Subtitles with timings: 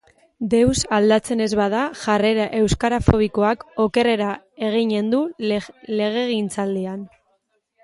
[0.51, 4.31] Deus aldatzen ez bada, jarrera euskarafobikoak okerrera
[4.71, 5.23] eginen du
[6.01, 7.09] legegintzaldian.